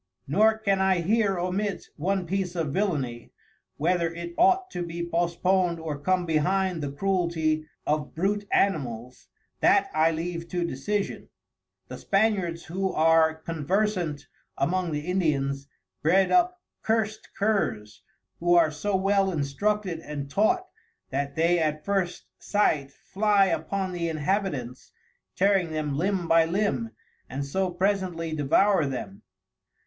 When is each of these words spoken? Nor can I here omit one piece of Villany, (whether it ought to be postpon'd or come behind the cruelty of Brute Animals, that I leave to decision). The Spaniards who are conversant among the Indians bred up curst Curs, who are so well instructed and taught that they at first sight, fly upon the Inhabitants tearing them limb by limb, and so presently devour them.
Nor 0.25 0.57
can 0.57 0.81
I 0.81 1.01
here 1.01 1.37
omit 1.37 1.85
one 1.95 2.25
piece 2.25 2.55
of 2.55 2.73
Villany, 2.73 3.31
(whether 3.77 4.11
it 4.11 4.33
ought 4.35 4.71
to 4.71 4.81
be 4.83 5.05
postpon'd 5.05 5.79
or 5.79 5.99
come 5.99 6.25
behind 6.25 6.81
the 6.81 6.91
cruelty 6.91 7.67
of 7.85 8.15
Brute 8.15 8.47
Animals, 8.51 9.27
that 9.59 9.91
I 9.93 10.09
leave 10.09 10.47
to 10.47 10.65
decision). 10.65 11.29
The 11.87 11.99
Spaniards 11.99 12.65
who 12.65 12.91
are 12.91 13.35
conversant 13.35 14.25
among 14.57 14.91
the 14.91 15.01
Indians 15.05 15.67
bred 16.01 16.31
up 16.31 16.59
curst 16.81 17.29
Curs, 17.35 18.01
who 18.39 18.55
are 18.55 18.71
so 18.71 18.95
well 18.95 19.31
instructed 19.31 19.99
and 19.99 20.27
taught 20.31 20.65
that 21.11 21.35
they 21.35 21.59
at 21.59 21.85
first 21.85 22.25
sight, 22.39 22.91
fly 22.91 23.45
upon 23.45 23.91
the 23.91 24.09
Inhabitants 24.09 24.93
tearing 25.35 25.69
them 25.69 25.95
limb 25.95 26.27
by 26.27 26.45
limb, 26.45 26.89
and 27.29 27.45
so 27.45 27.69
presently 27.69 28.31
devour 28.33 28.87
them. 28.87 29.21